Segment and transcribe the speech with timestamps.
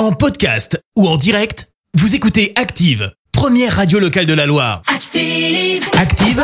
[0.00, 4.80] En podcast ou en direct, vous écoutez Active, première radio locale de la Loire.
[4.86, 5.84] Active.
[5.94, 6.42] Active,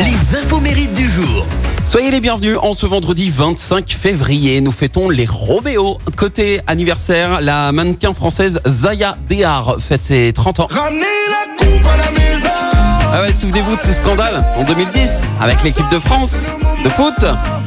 [0.00, 1.46] les infos mérites du jour.
[1.84, 4.60] Soyez les bienvenus en ce vendredi 25 février.
[4.60, 5.98] Nous fêtons les Roméo.
[6.16, 10.66] Côté anniversaire, la mannequin française Zaya Dehar fête ses 30 ans.
[10.68, 12.77] Ramenez la coupe à la maison.
[13.10, 16.52] Ah ouais, souvenez-vous de ce scandale en 2010 avec l'équipe de France
[16.84, 17.14] de foot.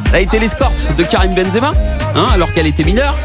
[0.09, 1.73] Elle a été l'escorte de Karim Benzema,
[2.15, 3.15] hein, alors qu'elle était mineure.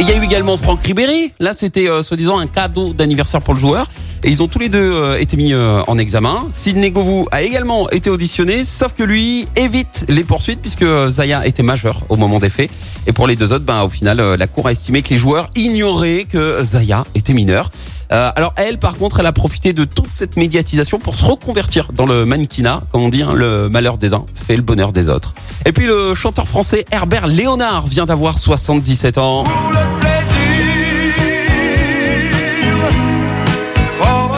[0.00, 1.32] Il y a eu également Franck Ribéry.
[1.38, 3.88] Là, c'était euh, soi-disant un cadeau d'anniversaire pour le joueur.
[4.24, 6.48] Et ils ont tous les deux euh, été mis euh, en examen.
[6.50, 11.62] Sidney Govou a également été auditionné, sauf que lui évite les poursuites puisque Zaya était
[11.62, 12.70] majeur au moment des faits.
[13.06, 15.48] Et pour les deux autres, ben, au final, la cour a estimé que les joueurs
[15.54, 17.70] ignoraient que Zaya était mineure.
[18.12, 21.92] Euh, alors elle, par contre, elle a profité de toute cette médiatisation pour se reconvertir
[21.92, 25.08] dans le mannequinat, comme on dit, hein, le malheur des uns fait le bonheur des
[25.08, 25.34] autres.
[25.66, 29.44] Et puis le chanteur français Herbert Léonard vient d'avoir 77 ans.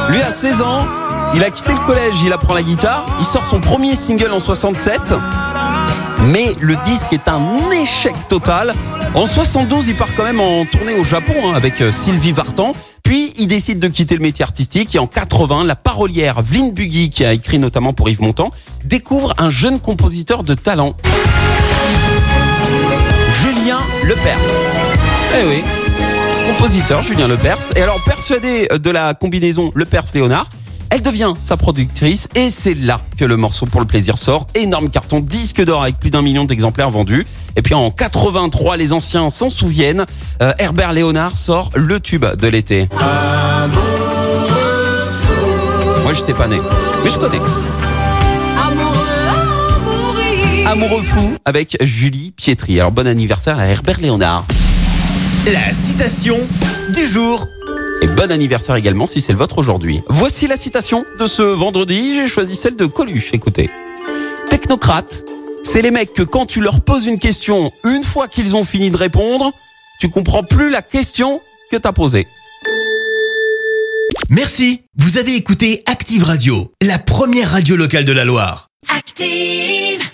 [0.09, 0.87] Lui a 16 ans,
[1.35, 4.39] il a quitté le collège, il apprend la guitare, il sort son premier single en
[4.39, 5.15] 67.
[6.29, 8.75] Mais le disque est un échec total.
[9.15, 12.75] En 72, il part quand même en tournée au Japon hein, avec euh, Sylvie Vartan.
[13.07, 17.09] Puis il décide de quitter le métier artistique et en 80, la parolière Vline Buggy,
[17.09, 18.51] qui a écrit notamment pour Yves Montand,
[18.85, 20.97] découvre un jeune compositeur de talent.
[23.41, 24.41] Julien Lepers.
[25.41, 25.63] Eh oui,
[26.49, 27.77] compositeur Julien Lepers.
[27.77, 30.51] Et alors persuadé de la combinaison Lepers-Léonard,
[30.91, 34.47] elle devient sa productrice et c'est là que le morceau pour le plaisir sort.
[34.55, 37.27] Énorme carton, disque d'or avec plus d'un million d'exemplaires vendus.
[37.57, 40.07] Et puis en 83, les anciens s'en souviennent,
[40.43, 42.89] euh, Herbert Léonard sort le tube de l'été.
[46.03, 46.59] Moi j'étais pas né,
[47.03, 47.41] mais je connais.
[50.67, 52.81] Amoureux fou avec Julie Pietri.
[52.81, 54.45] Alors bon anniversaire à Herbert Léonard.
[55.47, 56.37] La citation
[56.93, 57.47] du jour.
[58.03, 60.03] Et bon anniversaire également si c'est le vôtre aujourd'hui.
[60.09, 62.15] Voici la citation de ce vendredi.
[62.15, 63.31] J'ai choisi celle de Coluche.
[63.33, 63.71] Écoutez.
[64.51, 65.25] Technocrate,
[65.63, 68.91] c'est les mecs que quand tu leur poses une question, une fois qu'ils ont fini
[68.91, 69.53] de répondre,
[70.01, 71.41] tu comprends plus la question
[71.71, 72.27] que t'as posée.
[74.29, 78.69] Merci, vous avez écouté Active Radio, la première radio locale de la Loire.
[78.89, 80.07] Active.